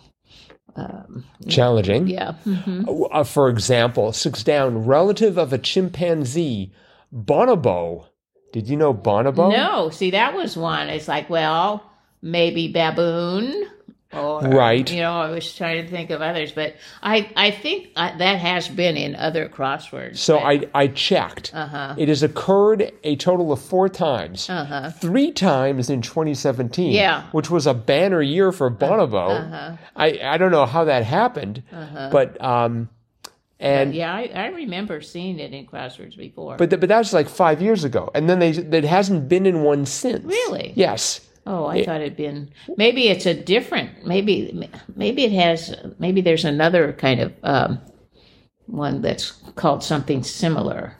Challenging. 1.48 2.08
yeah 2.08 2.32
mhm. 2.44 3.06
Uh, 3.12 3.22
for 3.24 3.48
example, 3.48 4.12
six 4.12 4.42
down, 4.42 4.84
relative 4.84 5.38
of 5.38 5.52
a 5.52 5.58
chimpanzee, 5.58 6.72
bonobo. 7.14 8.06
Did 8.52 8.68
you 8.68 8.76
know 8.76 8.92
bonobo? 8.92 9.52
no 9.52 9.90
see 9.90 10.10
that 10.10 10.34
was 10.34 10.56
one 10.56 10.88
it's 10.88 11.06
like 11.08 11.30
well 11.30 11.82
maybe 12.22 12.72
baboon 12.72 13.66
or 14.16 14.40
Right. 14.42 14.90
you 14.90 15.00
know 15.00 15.12
i 15.20 15.30
was 15.30 15.54
trying 15.54 15.84
to 15.84 15.90
think 15.90 16.10
of 16.10 16.20
others 16.22 16.52
but 16.52 16.74
i 17.02 17.28
i 17.36 17.50
think 17.50 17.88
uh, 17.96 18.16
that 18.18 18.38
has 18.38 18.68
been 18.68 18.96
in 18.96 19.14
other 19.16 19.48
crosswords 19.48 20.18
So 20.18 20.38
I, 20.38 20.66
I 20.74 20.88
checked. 20.88 21.52
uh-huh 21.54 21.94
It 21.98 22.08
has 22.08 22.22
occurred 22.22 22.92
a 23.04 23.16
total 23.16 23.52
of 23.52 23.60
four 23.60 23.88
times. 23.88 24.48
uh-huh 24.50 24.90
Three 24.90 25.32
times 25.32 25.90
in 25.90 26.02
2017, 26.02 26.92
Yeah. 26.92 27.24
which 27.32 27.50
was 27.50 27.66
a 27.66 27.74
banner 27.74 28.22
year 28.22 28.52
for 28.52 28.70
Bonobo. 28.70 29.28
uh-huh 29.30 29.76
I, 29.96 30.18
I 30.22 30.38
don't 30.38 30.50
know 30.52 30.66
how 30.66 30.84
that 30.84 31.04
happened, 31.04 31.62
uh-huh 31.72 32.08
but 32.12 32.40
um, 32.42 32.88
and 33.60 33.94
yeah 33.94 34.12
I, 34.14 34.30
I 34.34 34.46
remember 34.48 35.00
seeing 35.00 35.38
it 35.38 35.52
in 35.52 35.66
crosswords 35.66 36.16
before 36.16 36.56
but 36.56 36.70
th- 36.70 36.80
but 36.80 36.88
that 36.88 36.98
was 36.98 37.12
like 37.12 37.28
five 37.28 37.62
years 37.62 37.84
ago, 37.84 38.10
and 38.14 38.28
then 38.28 38.38
they 38.38 38.50
it 38.50 38.84
hasn't 38.84 39.28
been 39.28 39.46
in 39.46 39.62
one 39.62 39.86
since. 39.86 40.24
Really? 40.24 40.72
Yes. 40.76 41.20
Oh, 41.46 41.66
I 41.66 41.84
thought 41.84 42.00
it'd 42.00 42.16
been 42.16 42.50
maybe 42.76 43.08
it's 43.08 43.26
a 43.26 43.34
different 43.34 44.06
maybe 44.06 44.70
maybe 44.96 45.24
it 45.24 45.32
has 45.32 45.74
maybe 45.98 46.20
there's 46.20 46.44
another 46.44 46.92
kind 46.94 47.20
of 47.20 47.32
um, 47.42 47.80
one 48.66 49.02
that's 49.02 49.30
called 49.54 49.84
something 49.84 50.22
similar 50.22 50.96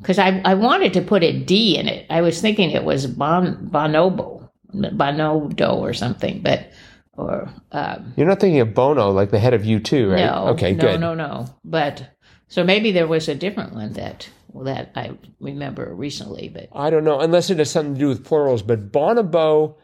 because 0.00 0.18
I 0.18 0.40
I 0.44 0.54
wanted 0.54 0.92
to 0.94 1.02
put 1.02 1.22
a 1.22 1.38
D 1.38 1.78
in 1.78 1.88
it. 1.88 2.06
I 2.10 2.20
was 2.20 2.40
thinking 2.40 2.70
it 2.70 2.84
was 2.84 3.06
bon 3.06 3.68
bonobo 3.70 4.48
bonodo 4.74 5.76
or 5.76 5.92
something, 5.94 6.40
but 6.42 6.70
or 7.16 7.48
um, 7.72 8.12
You're 8.16 8.26
not 8.26 8.40
thinking 8.40 8.60
of 8.60 8.74
Bono, 8.74 9.10
like 9.10 9.30
the 9.30 9.38
head 9.38 9.54
of 9.54 9.62
U2, 9.62 10.10
right? 10.12 10.26
no, 10.26 10.48
Okay, 10.48 10.72
no, 10.72 10.80
good. 10.80 11.00
no, 11.00 11.14
no. 11.14 11.46
But 11.64 12.15
so 12.48 12.64
maybe 12.64 12.92
there 12.92 13.06
was 13.06 13.28
a 13.28 13.34
different 13.34 13.72
one 13.74 13.92
that 13.94 14.28
that 14.64 14.90
I 14.94 15.10
remember 15.40 15.92
recently, 15.94 16.48
but 16.48 16.68
I 16.72 16.88
don't 16.90 17.04
know, 17.04 17.20
unless 17.20 17.50
it 17.50 17.58
has 17.58 17.70
something 17.70 17.94
to 17.94 18.00
do 18.00 18.08
with 18.08 18.24
plurals. 18.24 18.62
But 18.62 18.90
Bonobo 18.90 19.74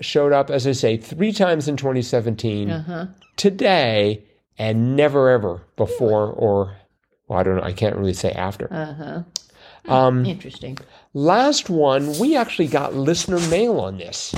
showed 0.00 0.32
up, 0.32 0.50
as 0.50 0.66
I 0.66 0.72
say, 0.72 0.96
three 0.96 1.32
times 1.32 1.68
in 1.68 1.76
2017. 1.76 2.70
uh 2.70 2.82
huh. 2.82 3.06
Today, 3.36 4.24
and 4.58 4.96
never 4.96 5.28
ever 5.30 5.62
before 5.76 6.30
or, 6.32 6.76
well, 7.28 7.38
I 7.40 7.42
don't 7.42 7.56
know. 7.56 7.62
I 7.62 7.72
can't 7.72 7.96
really 7.96 8.14
say 8.14 8.30
after. 8.32 8.72
Uh 8.72 8.94
huh. 8.94 9.22
Um, 9.92 10.24
Interesting. 10.24 10.78
last 11.12 11.68
one, 11.68 12.18
we 12.18 12.36
actually 12.36 12.68
got 12.68 12.94
listener 12.94 13.40
mail 13.48 13.80
on 13.80 13.98
this. 13.98 14.34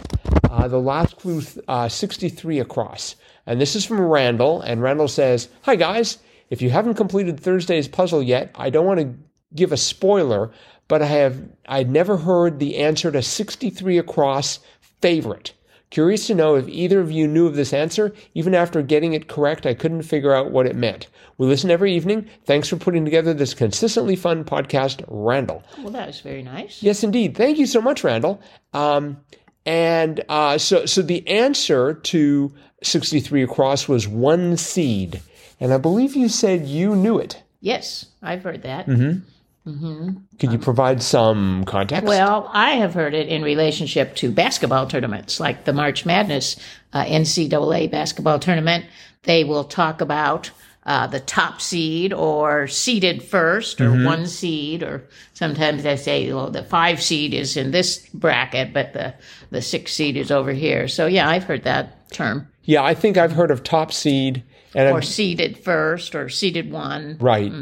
Uh, 0.51 0.69
the 0.69 0.79
last 0.81 1.19
clue, 1.19 1.43
uh, 1.69 1.89
63 1.89 2.61
across. 2.61 3.17
And 3.47 3.61
this 3.61 3.77
is 3.77 3.85
from 3.85 4.01
Randall. 4.01 4.63
And 4.63 4.81
Randall 4.83 5.09
says, 5.09 5.49
Hi, 5.63 5.77
guys. 5.77 6.19
If 6.51 6.63
you 6.63 6.71
haven't 6.71 6.95
completed 6.95 7.41
Thursday's 7.41 7.89
puzzle 7.89 8.23
yet, 8.23 8.51
I 8.55 8.71
don't 8.71 8.87
want 8.87 9.01
to 9.01 9.15
give 9.55 9.73
a 9.73 9.77
spoiler, 9.77 10.51
but 10.89 11.03
I 11.03 11.07
have 11.07 11.43
I'd 11.67 11.91
never 11.91 12.17
heard 12.17 12.59
the 12.59 12.77
answer 12.77 13.11
to 13.11 13.23
63 13.23 13.99
across 13.99 14.61
favorite. 15.01 15.53
Curious 15.91 16.27
to 16.27 16.35
know 16.35 16.57
if 16.57 16.67
either 16.67 17.01
of 17.01 17.13
you 17.13 17.29
knew 17.29 17.47
of 17.47 17.55
this 17.55 17.73
answer. 17.73 18.13
Even 18.35 18.53
after 18.53 18.83
getting 18.83 19.13
it 19.13 19.29
correct, 19.29 19.65
I 19.65 19.75
couldn't 19.75 20.03
figure 20.03 20.35
out 20.35 20.51
what 20.51 20.67
it 20.67 20.75
meant. 20.75 21.07
We 21.39 21.47
listen 21.47 21.71
every 21.71 21.95
evening. 21.95 22.29
Thanks 22.47 22.69
for 22.69 22.77
putting 22.77 23.05
together 23.05 23.33
this 23.33 23.55
consistently 23.55 24.17
fun 24.17 24.43
podcast, 24.45 25.05
Randall. 25.07 25.63
Well, 25.79 25.93
that 25.93 26.09
was 26.09 26.21
very 26.21 26.43
nice. 26.43 26.83
Yes, 26.83 27.05
indeed. 27.05 27.37
Thank 27.37 27.59
you 27.59 27.67
so 27.67 27.81
much, 27.81 28.03
Randall. 28.03 28.41
Um, 28.73 29.19
and 29.67 30.25
uh, 30.29 30.59
so, 30.59 30.85
so 30.85 31.01
the 31.01 31.27
answer 31.29 31.95
to 31.95 32.53
63 32.83 33.45
across 33.45 33.87
was 33.87 34.09
one 34.09 34.57
seed. 34.57 35.23
And 35.61 35.73
I 35.73 35.79
believe 35.79 36.15
you 36.17 36.29
said 36.29 36.67
you 36.67 36.97
knew 36.97 37.19
it. 37.19 37.43
Yes, 37.61 38.07
I've 38.23 38.43
heard 38.43 38.63
that. 38.63 38.87
Mm-hmm. 38.87 39.71
Mm-hmm. 39.71 40.11
Could 40.39 40.53
you 40.53 40.59
provide 40.59 41.03
some 41.03 41.65
context? 41.65 42.07
Well, 42.07 42.51
I 42.53 42.73
have 42.73 42.93
heard 42.93 43.15
it 43.15 43.29
in 43.29 43.43
relationship 43.43 44.15
to 44.17 44.31
basketball 44.31 44.87
tournaments, 44.87 45.41
like 45.41 45.65
the 45.65 45.73
March 45.73 46.05
Madness 46.05 46.57
uh, 46.93 47.05
NCAA 47.05 47.91
basketball 47.91 48.39
tournament. 48.39 48.85
They 49.23 49.43
will 49.43 49.65
talk 49.65 50.03
about 50.03 50.51
uh, 50.85 51.07
the 51.07 51.21
top 51.21 51.63
seed 51.63 52.13
or 52.13 52.67
seeded 52.67 53.23
first 53.23 53.81
or 53.81 54.05
one 54.05 54.27
seed, 54.27 54.83
or 54.83 55.09
sometimes 55.33 55.83
they 55.83 55.97
say, 55.97 56.31
well, 56.31 56.51
the 56.51 56.63
five 56.63 57.03
seed 57.03 57.33
is 57.33 57.57
in 57.57 57.71
this 57.71 58.07
bracket, 58.13 58.75
but 58.75 58.93
the, 58.93 59.15
the 59.51 59.63
six 59.63 59.95
seed 59.95 60.19
is 60.19 60.31
over 60.31 60.53
here. 60.53 60.89
So, 60.89 61.07
yeah, 61.07 61.27
I've 61.27 61.45
heard 61.45 61.65
that 61.65 62.11
term. 62.11 62.49
yeah, 62.65 62.85
I 62.85 62.93
think 62.93 63.17
I've 63.17 63.33
heard 63.33 63.51
of 63.51 63.63
top 63.63 63.93
seed. 63.93 64.43
And 64.75 64.93
Or 64.93 64.99
I've, 64.99 65.05
seeded 65.05 65.59
first 65.59 66.15
or 66.15 66.29
seeded 66.29 66.71
one. 66.73 67.17
right. 67.21 67.53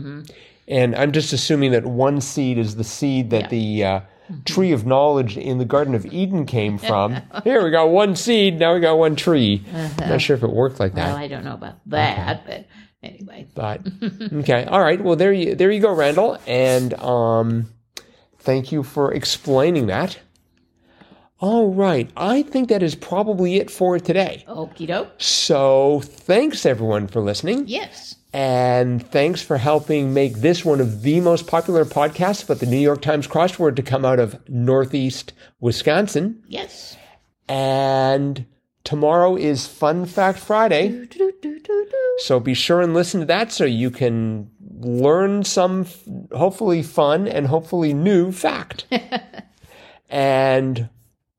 And 0.68 0.94
I'm 0.94 1.12
just 1.12 1.32
assuming 1.32 1.72
that 1.72 1.84
one 1.84 2.20
seed 2.20 2.56
is 2.56 2.76
the 2.76 2.84
seed 2.84 3.30
that 3.30 3.50
the 3.50 3.84
uh, 3.84 4.00
tree 4.44 4.72
of 4.72 4.86
knowledge 4.86 5.36
in 5.36 5.58
the 5.58 5.64
Garden 5.64 5.94
of 5.94 6.06
Eden 6.06 6.46
came 6.46 6.78
from. 6.78 7.16
Here 7.44 7.62
we 7.62 7.70
got 7.70 7.90
one 7.90 8.14
seed, 8.16 8.58
now 8.58 8.72
we 8.74 8.80
got 8.80 8.96
one 8.96 9.16
tree. 9.16 9.64
I'm 9.74 10.08
not 10.08 10.20
sure 10.22 10.36
if 10.36 10.42
it 10.42 10.50
worked 10.50 10.78
like 10.80 10.94
that. 10.94 11.08
Well, 11.08 11.16
I 11.16 11.26
don't 11.28 11.44
know 11.44 11.54
about 11.54 11.80
that, 11.86 12.46
but 12.46 12.66
anyway. 13.02 13.48
But 13.54 13.86
okay, 14.32 14.64
all 14.64 14.80
right. 14.80 15.02
Well, 15.02 15.16
there 15.16 15.32
you 15.32 15.54
there 15.56 15.70
you 15.70 15.80
go, 15.80 15.92
Randall, 15.92 16.38
and 16.46 16.94
um, 16.94 17.68
thank 18.38 18.70
you 18.72 18.82
for 18.84 19.12
explaining 19.12 19.86
that. 19.86 20.18
All 21.42 21.70
right, 21.74 22.08
I 22.16 22.42
think 22.42 22.68
that 22.68 22.84
is 22.84 22.94
probably 22.94 23.56
it 23.56 23.68
for 23.68 23.98
today. 23.98 24.44
Okie 24.46 24.86
doke. 24.86 25.10
So 25.18 26.00
thanks 26.04 26.64
everyone 26.64 27.08
for 27.08 27.20
listening, 27.20 27.64
Yes. 27.66 28.14
and 28.32 29.04
thanks 29.10 29.42
for 29.42 29.56
helping 29.56 30.14
make 30.14 30.34
this 30.36 30.64
one 30.64 30.80
of 30.80 31.02
the 31.02 31.20
most 31.20 31.48
popular 31.48 31.84
podcasts 31.84 32.44
about 32.44 32.60
the 32.60 32.66
New 32.66 32.78
York 32.78 33.02
Times 33.02 33.26
crossword 33.26 33.74
to 33.74 33.82
come 33.82 34.04
out 34.04 34.20
of 34.20 34.38
Northeast 34.48 35.32
Wisconsin. 35.58 36.40
Yes. 36.46 36.96
And 37.48 38.46
tomorrow 38.84 39.34
is 39.34 39.66
Fun 39.66 40.06
Fact 40.06 40.38
Friday. 40.38 40.90
Do-do-do-do-do. 40.90 42.18
So 42.18 42.38
be 42.38 42.54
sure 42.54 42.80
and 42.80 42.94
listen 42.94 43.18
to 43.18 43.26
that 43.26 43.50
so 43.50 43.64
you 43.64 43.90
can 43.90 44.48
learn 44.78 45.42
some 45.42 45.86
hopefully 46.30 46.84
fun 46.84 47.26
and 47.26 47.48
hopefully 47.48 47.92
new 47.92 48.30
fact. 48.30 48.86
and 50.08 50.88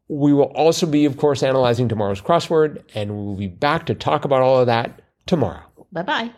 we 0.07 0.33
will 0.33 0.51
also 0.55 0.86
be, 0.86 1.05
of 1.05 1.17
course, 1.17 1.43
analyzing 1.43 1.88
tomorrow's 1.88 2.22
crossword, 2.22 2.83
and 2.93 3.12
we 3.12 3.25
will 3.25 3.36
be 3.36 3.48
back 3.48 3.86
to 3.88 3.95
talk 3.95 4.25
about 4.25 4.41
all 4.41 4.60
of 4.60 4.67
that 4.67 5.01
tomorrow. 5.25 5.63
Bye 5.91 6.03
bye. 6.03 6.31